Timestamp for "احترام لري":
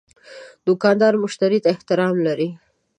1.73-2.49